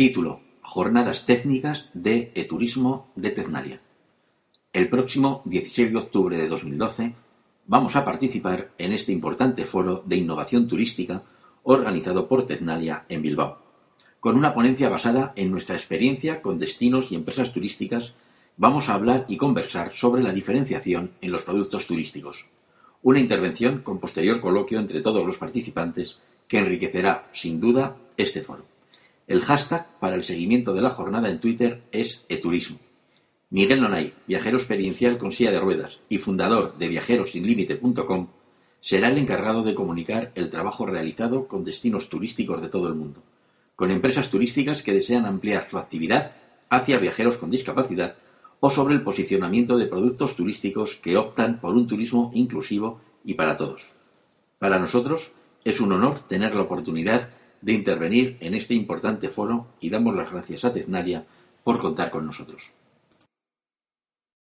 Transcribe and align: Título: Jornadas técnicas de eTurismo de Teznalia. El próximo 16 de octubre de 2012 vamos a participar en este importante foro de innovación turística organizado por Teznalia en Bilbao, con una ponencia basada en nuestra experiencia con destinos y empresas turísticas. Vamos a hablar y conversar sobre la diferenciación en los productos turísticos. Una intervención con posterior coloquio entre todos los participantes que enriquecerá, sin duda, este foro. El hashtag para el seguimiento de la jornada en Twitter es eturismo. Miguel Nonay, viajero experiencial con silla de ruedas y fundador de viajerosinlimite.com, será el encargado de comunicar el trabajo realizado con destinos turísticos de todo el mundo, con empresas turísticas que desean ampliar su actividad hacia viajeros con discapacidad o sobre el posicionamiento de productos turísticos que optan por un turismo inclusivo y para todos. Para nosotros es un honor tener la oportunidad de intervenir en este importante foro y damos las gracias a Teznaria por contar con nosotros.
Título: 0.00 0.40
Jornadas 0.62 1.26
técnicas 1.26 1.90
de 1.92 2.32
eTurismo 2.34 3.12
de 3.16 3.32
Teznalia. 3.32 3.82
El 4.72 4.88
próximo 4.88 5.42
16 5.44 5.92
de 5.92 5.98
octubre 5.98 6.38
de 6.38 6.48
2012 6.48 7.14
vamos 7.66 7.96
a 7.96 8.04
participar 8.06 8.70
en 8.78 8.94
este 8.94 9.12
importante 9.12 9.66
foro 9.66 10.02
de 10.06 10.16
innovación 10.16 10.66
turística 10.68 11.22
organizado 11.64 12.28
por 12.28 12.46
Teznalia 12.46 13.04
en 13.10 13.20
Bilbao, 13.20 13.58
con 14.20 14.38
una 14.38 14.54
ponencia 14.54 14.88
basada 14.88 15.34
en 15.36 15.50
nuestra 15.50 15.76
experiencia 15.76 16.40
con 16.40 16.58
destinos 16.58 17.12
y 17.12 17.14
empresas 17.14 17.52
turísticas. 17.52 18.14
Vamos 18.56 18.88
a 18.88 18.94
hablar 18.94 19.26
y 19.28 19.36
conversar 19.36 19.92
sobre 19.92 20.22
la 20.22 20.32
diferenciación 20.32 21.10
en 21.20 21.30
los 21.30 21.42
productos 21.42 21.86
turísticos. 21.86 22.48
Una 23.02 23.20
intervención 23.20 23.82
con 23.82 24.00
posterior 24.00 24.40
coloquio 24.40 24.78
entre 24.78 25.02
todos 25.02 25.26
los 25.26 25.36
participantes 25.36 26.18
que 26.48 26.58
enriquecerá, 26.58 27.28
sin 27.34 27.60
duda, 27.60 27.98
este 28.16 28.40
foro. 28.40 28.79
El 29.30 29.42
hashtag 29.42 29.86
para 30.00 30.16
el 30.16 30.24
seguimiento 30.24 30.74
de 30.74 30.82
la 30.82 30.90
jornada 30.90 31.30
en 31.30 31.38
Twitter 31.38 31.84
es 31.92 32.24
eturismo. 32.28 32.80
Miguel 33.50 33.80
Nonay, 33.80 34.12
viajero 34.26 34.58
experiencial 34.58 35.18
con 35.18 35.30
silla 35.30 35.52
de 35.52 35.60
ruedas 35.60 36.00
y 36.08 36.18
fundador 36.18 36.76
de 36.78 36.88
viajerosinlimite.com, 36.88 38.26
será 38.80 39.08
el 39.08 39.18
encargado 39.18 39.62
de 39.62 39.76
comunicar 39.76 40.32
el 40.34 40.50
trabajo 40.50 40.84
realizado 40.84 41.46
con 41.46 41.62
destinos 41.62 42.08
turísticos 42.08 42.60
de 42.60 42.70
todo 42.70 42.88
el 42.88 42.96
mundo, 42.96 43.22
con 43.76 43.92
empresas 43.92 44.30
turísticas 44.30 44.82
que 44.82 44.94
desean 44.94 45.26
ampliar 45.26 45.70
su 45.70 45.78
actividad 45.78 46.32
hacia 46.68 46.98
viajeros 46.98 47.38
con 47.38 47.52
discapacidad 47.52 48.16
o 48.58 48.68
sobre 48.68 48.94
el 48.94 49.04
posicionamiento 49.04 49.78
de 49.78 49.86
productos 49.86 50.34
turísticos 50.34 50.96
que 50.96 51.16
optan 51.16 51.60
por 51.60 51.76
un 51.76 51.86
turismo 51.86 52.32
inclusivo 52.34 53.00
y 53.24 53.34
para 53.34 53.56
todos. 53.56 53.94
Para 54.58 54.80
nosotros 54.80 55.34
es 55.62 55.80
un 55.80 55.92
honor 55.92 56.26
tener 56.26 56.56
la 56.56 56.62
oportunidad 56.62 57.30
de 57.60 57.72
intervenir 57.72 58.36
en 58.40 58.54
este 58.54 58.74
importante 58.74 59.28
foro 59.28 59.66
y 59.80 59.90
damos 59.90 60.16
las 60.16 60.30
gracias 60.30 60.64
a 60.64 60.72
Teznaria 60.72 61.24
por 61.62 61.78
contar 61.78 62.10
con 62.10 62.26
nosotros. 62.26 62.72